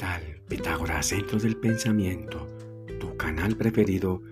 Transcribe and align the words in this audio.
tal? 0.00 0.40
Pitágoras, 0.48 1.08
Centro 1.08 1.38
del 1.38 1.58
Pensamiento, 1.58 2.48
tu 2.98 3.18
canal 3.18 3.54
preferido 3.54 4.22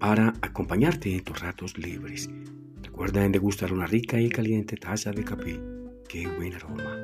para 0.00 0.34
acompañarte 0.42 1.14
en 1.14 1.22
tus 1.22 1.38
ratos 1.38 1.78
libres. 1.78 2.28
Recuerda 2.82 3.24
en 3.24 3.30
degustar 3.30 3.72
una 3.72 3.86
rica 3.86 4.20
y 4.20 4.28
caliente 4.28 4.76
taza 4.76 5.12
de 5.12 5.22
café. 5.22 5.60
¡Qué 6.08 6.26
buen 6.26 6.54
aroma! 6.54 6.96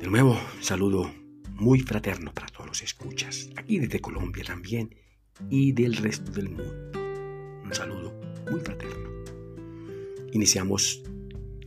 De 0.00 0.06
nuevo, 0.06 0.40
saludo 0.60 1.12
muy 1.50 1.80
fraterno 1.80 2.32
para 2.32 2.46
todos 2.46 2.68
los 2.68 2.82
escuchas, 2.82 3.50
aquí 3.56 3.78
desde 3.78 4.00
Colombia 4.00 4.44
también 4.44 4.94
y 5.50 5.72
del 5.72 5.94
resto 5.94 6.32
del 6.32 6.48
mundo. 6.48 6.90
Un 7.64 7.74
saludo 7.74 8.18
muy 8.50 8.60
fraterno. 8.60 9.10
Iniciamos 10.32 11.02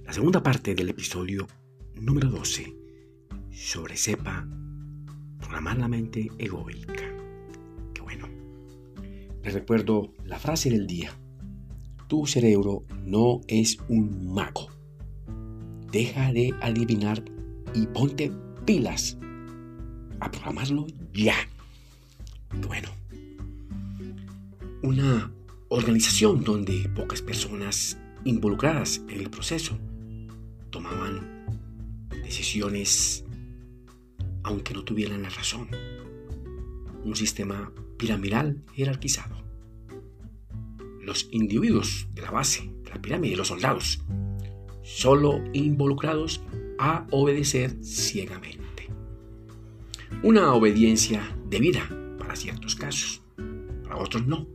la 0.03 0.13
segunda 0.13 0.41
parte 0.41 0.73
del 0.73 0.89
episodio 0.89 1.45
número 1.93 2.31
12 2.31 2.75
sobre 3.51 3.95
sepa 3.95 4.47
programar 5.49 5.79
la 5.79 5.87
mente 5.87 6.29
egoica. 6.37 7.11
Qué 7.95 8.01
bueno. 8.03 8.27
Les 9.43 9.51
recuerdo 9.51 10.13
la 10.23 10.37
frase 10.37 10.69
del 10.69 10.85
día. 10.85 11.11
Tu 12.07 12.27
cerebro 12.27 12.83
no 13.03 13.41
es 13.47 13.79
un 13.87 14.31
mago. 14.31 14.67
Deja 15.91 16.31
de 16.33 16.53
adivinar 16.61 17.23
y 17.73 17.87
ponte 17.87 18.31
pilas 18.63 19.17
a 20.19 20.29
programarlo 20.29 20.85
ya. 21.13 21.35
Bueno, 22.67 22.89
una 24.83 25.33
organización 25.69 26.43
donde 26.43 26.87
pocas 26.95 27.23
personas 27.23 27.97
involucradas 28.23 29.01
en 29.09 29.19
el 29.19 29.31
proceso 29.31 29.79
tomaban 30.69 31.47
decisiones 32.23 33.25
aunque 34.43 34.73
no 34.73 34.83
tuvieran 34.83 35.23
la 35.23 35.29
razón. 35.29 35.69
Un 37.03 37.15
sistema 37.15 37.71
piramidal 37.97 38.63
jerarquizado. 38.73 39.43
Los 41.01 41.27
individuos 41.31 42.07
de 42.13 42.21
la 42.21 42.31
base 42.31 42.71
de 42.83 42.89
la 42.89 43.01
pirámide, 43.01 43.35
los 43.35 43.47
soldados, 43.47 44.01
solo 44.83 45.43
involucrados 45.53 46.41
a 46.77 47.07
obedecer 47.11 47.83
ciegamente. 47.83 48.89
Una 50.23 50.53
obediencia 50.53 51.35
debida 51.49 51.87
para 52.17 52.35
ciertos 52.35 52.75
casos, 52.75 53.21
para 53.83 53.97
otros 53.97 54.25
no. 54.27 54.47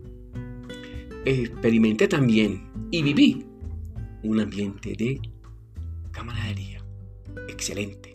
Experimenté 1.24 2.08
también 2.08 2.70
y 2.90 3.02
viví 3.02 3.46
un 4.22 4.40
ambiente 4.40 4.94
de 4.94 5.20
camaradería 6.10 6.84
excelente. 7.48 8.13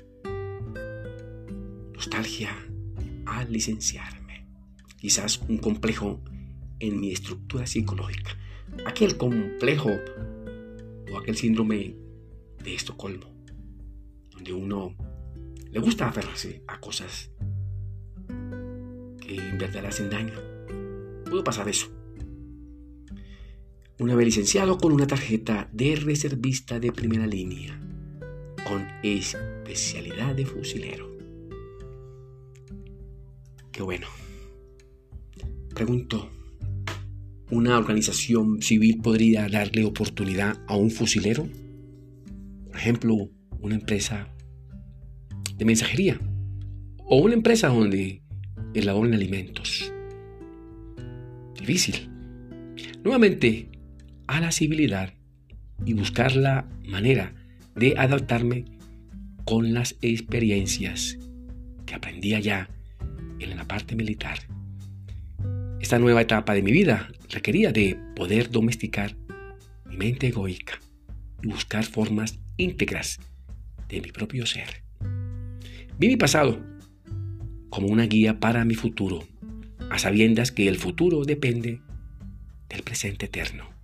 Nostalgia 2.00 2.50
al 3.26 3.52
licenciarme. 3.52 4.48
Quizás 4.96 5.42
un 5.50 5.58
complejo 5.58 6.22
en 6.80 6.98
mi 6.98 7.12
estructura 7.12 7.68
psicológica. 7.68 8.38
Aquel 8.86 9.18
complejo 9.18 9.90
o 11.12 11.18
aquel 11.18 11.36
síndrome 11.36 11.98
de 12.64 12.74
Estocolmo, 12.74 13.26
donde 14.32 14.54
uno 14.54 14.96
le 15.70 15.80
gusta 15.82 16.08
aferrarse 16.08 16.64
a 16.70 16.80
cosas 16.80 17.32
que 19.20 19.36
en 19.36 19.58
verdad 19.58 19.86
hacen 19.86 20.10
daño. 20.10 20.36
Pudo 21.26 21.44
pasar 21.44 21.68
eso. 21.68 21.92
Una 24.00 24.16
vez 24.16 24.26
licenciado 24.26 24.78
con 24.78 24.94
una 24.94 25.06
tarjeta 25.06 25.68
de 25.74 25.98
reservista 25.98 26.80
de 26.80 26.94
primera 26.94 27.28
línea, 27.28 27.78
con 28.66 28.88
especialidad 29.04 30.34
de 30.34 30.46
fusilero. 30.46 31.19
Bueno. 33.80 34.08
Pregunto, 35.74 36.30
¿una 37.50 37.78
organización 37.78 38.62
civil 38.62 39.00
podría 39.02 39.48
darle 39.48 39.86
oportunidad 39.86 40.58
a 40.68 40.76
un 40.76 40.92
fusilero? 40.92 41.48
Por 42.68 42.76
ejemplo, 42.76 43.30
una 43.62 43.76
empresa 43.76 44.28
de 45.56 45.64
mensajería 45.64 46.20
o 47.06 47.18
una 47.18 47.36
empresa 47.36 47.70
donde 47.70 48.22
elaboren 48.74 49.14
alimentos. 49.14 49.94
Difícil. 51.58 52.10
Nuevamente, 53.04 53.70
a 54.28 54.42
la 54.42 54.52
civilidad 54.52 55.14
y 55.86 55.94
buscar 55.94 56.36
la 56.36 56.68
manera 56.86 57.34
de 57.76 57.96
adaptarme 57.98 58.66
con 59.46 59.74
las 59.74 59.96
experiencias 60.02 61.18
que 61.86 61.96
aprendí 61.96 62.34
allá 62.34 62.70
en 63.40 63.56
la 63.56 63.68
parte 63.68 63.96
militar. 63.96 64.40
Esta 65.80 66.00
nueva 66.00 66.22
etapa 66.22 66.54
de 66.54 66.62
mi 66.62 66.72
vida 66.72 67.10
requería 67.30 67.72
de 67.72 67.98
poder 68.16 68.52
domesticar 68.52 69.16
mi 69.86 69.98
mente 69.98 70.28
egoica 70.28 70.80
y 71.42 71.48
buscar 71.48 71.86
formas 71.86 72.40
íntegras 72.58 73.20
de 73.88 74.02
mi 74.02 74.12
propio 74.12 74.46
ser. 74.46 74.84
Vi 75.98 76.08
mi 76.08 76.18
pasado 76.18 76.64
como 77.70 77.88
una 77.88 78.06
guía 78.06 78.40
para 78.40 78.66
mi 78.66 78.76
futuro, 78.76 79.24
a 79.90 80.00
sabiendas 80.00 80.52
que 80.52 80.68
el 80.68 80.78
futuro 80.78 81.24
depende 81.24 81.82
del 82.68 82.84
presente 82.84 83.28
eterno 83.28 83.80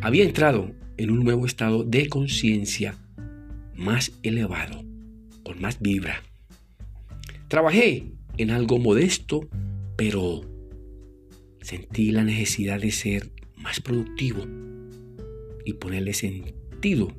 había 0.00 0.24
entrado 0.24 0.72
en 0.96 1.10
un 1.10 1.24
nuevo 1.24 1.46
estado 1.46 1.84
de 1.84 2.08
conciencia 2.08 2.94
más 3.76 4.12
elevado, 4.22 4.82
con 5.42 5.60
más 5.60 5.80
vibra. 5.80 6.22
Trabajé 7.48 8.06
en 8.36 8.50
algo 8.50 8.78
modesto, 8.78 9.48
pero 9.96 10.42
sentí 11.60 12.10
la 12.10 12.24
necesidad 12.24 12.80
de 12.80 12.90
ser 12.90 13.30
más 13.56 13.80
productivo 13.80 14.46
y 15.64 15.74
ponerle 15.74 16.14
sentido 16.14 17.12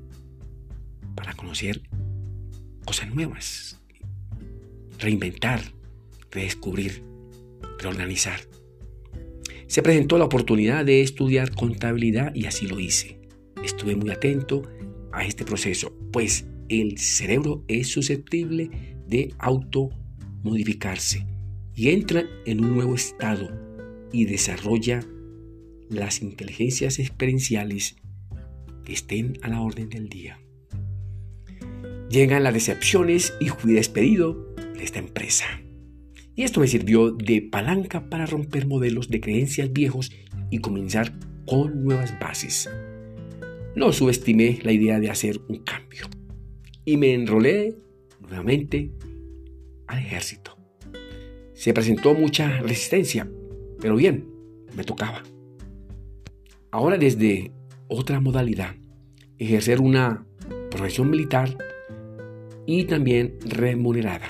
para 1.16 1.34
conocer 1.34 1.82
cosas 2.86 3.14
nuevas, 3.14 3.80
reinventar, 4.98 5.62
redescubrir, 6.32 7.04
reorganizar 7.80 8.42
se 9.72 9.82
presentó 9.82 10.18
la 10.18 10.26
oportunidad 10.26 10.84
de 10.84 11.02
estudiar 11.02 11.52
contabilidad 11.52 12.36
y 12.36 12.46
así 12.46 12.68
lo 12.68 12.78
hice. 12.78 13.22
Estuve 13.64 13.96
muy 13.96 14.10
atento 14.10 14.64
a 15.14 15.24
este 15.24 15.46
proceso, 15.46 15.96
pues 16.12 16.46
el 16.68 16.98
cerebro 16.98 17.64
es 17.70 17.88
susceptible 17.88 18.70
de 19.08 19.34
automodificarse 20.42 21.26
y 21.76 21.90
entra 21.90 22.24
en 22.46 22.64
un 22.64 22.76
nuevo 22.76 22.96
estado 22.96 23.50
y 24.12 24.26
desarrolla 24.26 25.06
las 25.90 26.22
inteligencias 26.22 27.00
experienciales 27.00 27.96
que 28.84 28.94
estén 28.94 29.38
a 29.44 29.50
la 29.50 29.62
orden 29.62 29.90
del 29.90 30.10
día. 30.10 30.40
Llegan 32.10 32.44
las 32.44 32.54
decepciones 32.54 33.34
y 33.40 33.50
fui 33.50 33.74
despedido 33.74 34.54
de 34.76 34.84
esta 34.84 35.00
empresa. 35.00 35.46
Y 36.36 36.44
esto 36.44 36.60
me 36.60 36.68
sirvió 36.68 37.12
de 37.12 37.42
palanca 37.42 38.10
para 38.10 38.26
romper 38.26 38.66
modelos 38.66 39.10
de 39.10 39.22
creencias 39.22 39.72
viejos 39.72 40.12
y 40.50 40.60
comenzar 40.60 41.14
con 41.46 41.84
nuevas 41.84 42.18
bases. 42.20 42.70
No 43.76 43.94
subestimé 43.94 44.60
la 44.64 44.72
idea 44.72 45.00
de 45.00 45.10
hacer 45.10 45.40
un 45.48 45.60
cambio 45.60 46.08
y 46.84 46.98
me 46.98 47.14
enrolé 47.14 47.76
nuevamente 48.20 48.92
al 49.92 50.00
ejército. 50.00 50.58
Se 51.54 51.74
presentó 51.74 52.14
mucha 52.14 52.60
resistencia, 52.62 53.30
pero 53.80 53.96
bien, 53.96 54.28
me 54.76 54.84
tocaba. 54.84 55.24
Ahora 56.72 56.98
desde 56.98 57.52
otra 57.88 58.20
modalidad, 58.20 58.76
ejercer 59.38 59.82
una 59.82 60.26
profesión 60.70 61.10
militar 61.10 61.58
y 62.66 62.86
también 62.86 63.38
remunerada 63.46 64.30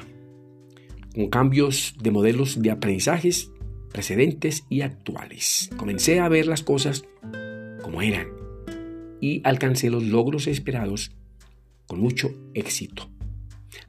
con 1.14 1.30
cambios 1.30 1.96
de 2.02 2.12
modelos 2.12 2.62
de 2.62 2.72
aprendizajes 2.72 3.52
precedentes 3.92 4.64
y 4.70 4.82
actuales. 4.82 5.70
Comencé 5.78 6.20
a 6.20 6.30
ver 6.30 6.48
las 6.48 6.64
cosas 6.64 7.04
como 7.82 8.02
eran 8.02 8.28
y 9.20 9.42
alcancé 9.44 9.90
los 9.90 10.04
logros 10.04 10.48
esperados 10.48 11.12
con 11.88 12.00
mucho 12.00 12.32
éxito. 12.54 13.10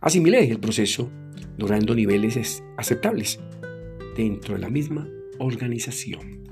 Asimilé 0.01 0.51
el 0.51 0.59
proceso 0.59 1.11
logrando 1.59 1.95
niveles 1.95 2.63
aceptables 2.77 3.41
dentro 4.17 4.55
de 4.55 4.61
la 4.61 4.71
misma 4.71 5.09
organización. 5.39 6.43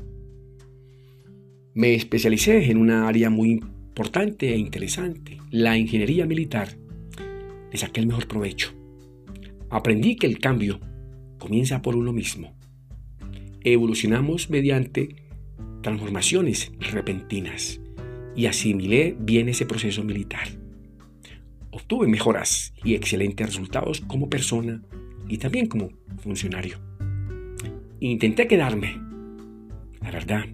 Me 1.74 1.94
especialicé 1.94 2.70
en 2.70 2.78
una 2.78 3.08
área 3.08 3.30
muy 3.30 3.50
importante 3.50 4.52
e 4.52 4.56
interesante, 4.56 5.38
la 5.50 5.78
ingeniería 5.78 6.26
militar. 6.26 6.76
Le 7.70 7.78
saqué 7.78 8.00
el 8.00 8.06
mejor 8.06 8.26
provecho 8.26 8.80
Aprendí 9.70 10.16
que 10.16 10.26
el 10.26 10.40
cambio 10.40 10.80
comienza 11.38 11.80
por 11.80 11.94
uno 11.94 12.12
mismo. 12.12 12.52
Evolucionamos 13.62 14.50
mediante 14.50 15.14
transformaciones 15.80 16.72
repentinas 16.80 17.80
y 18.34 18.46
asimilé 18.46 19.16
bien 19.16 19.48
ese 19.48 19.66
proceso 19.66 20.02
militar. 20.02 20.59
Obtuve 21.72 22.06
mejoras 22.08 22.72
y 22.82 22.94
excelentes 22.94 23.46
resultados 23.46 24.00
como 24.00 24.28
persona 24.28 24.82
y 25.28 25.38
también 25.38 25.66
como 25.66 25.90
funcionario. 26.18 26.78
Intenté 28.00 28.48
quedarme, 28.48 29.00
la 30.00 30.10
verdad, 30.10 30.44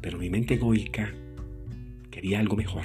pero 0.00 0.18
mi 0.18 0.30
mente 0.30 0.54
egoica 0.54 1.14
quería 2.10 2.40
algo 2.40 2.56
mejor. 2.56 2.84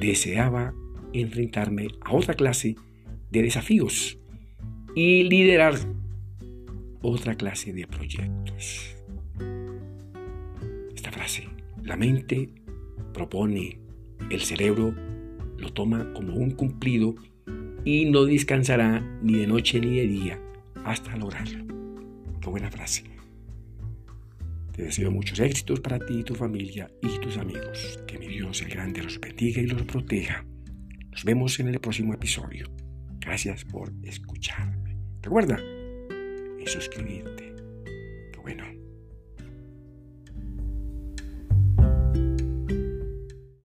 Deseaba 0.00 0.74
enfrentarme 1.12 1.88
a 2.02 2.12
otra 2.12 2.34
clase 2.34 2.76
de 3.30 3.42
desafíos 3.42 4.18
y 4.94 5.22
liderar 5.24 5.74
otra 7.00 7.34
clase 7.36 7.72
de 7.72 7.86
proyectos. 7.86 8.96
Esta 10.94 11.12
frase, 11.12 11.48
la 11.82 11.96
mente 11.96 12.50
propone, 13.14 13.78
el 14.30 14.40
cerebro 14.40 14.94
lo 15.58 15.72
toma 15.72 16.12
como 16.14 16.34
un 16.34 16.52
cumplido 16.52 17.14
y 17.84 18.06
no 18.06 18.24
descansará 18.24 19.00
ni 19.22 19.34
de 19.34 19.46
noche 19.46 19.80
ni 19.80 19.96
de 19.96 20.06
día 20.06 20.40
hasta 20.84 21.16
lograrlo. 21.16 21.64
Qué 22.40 22.48
buena 22.48 22.70
frase. 22.70 23.04
Te 24.72 24.84
deseo 24.84 25.10
muchos 25.10 25.40
éxitos 25.40 25.80
para 25.80 25.98
ti, 25.98 26.22
tu 26.22 26.34
familia 26.34 26.88
y 27.02 27.18
tus 27.18 27.36
amigos. 27.36 27.98
Que 28.06 28.18
mi 28.18 28.28
Dios 28.28 28.62
el 28.62 28.68
Grande 28.68 29.02
los 29.02 29.18
bendiga 29.18 29.60
y 29.60 29.66
los 29.66 29.82
proteja. 29.82 30.44
Nos 31.10 31.24
vemos 31.24 31.58
en 31.58 31.68
el 31.68 31.80
próximo 31.80 32.14
episodio. 32.14 32.68
Gracias 33.18 33.64
por 33.64 33.92
escucharme. 34.04 34.96
Recuerda, 35.20 35.58
es 36.60 36.72
suscribirte. 36.72 37.54
Qué 38.32 38.38
bueno. 38.40 38.77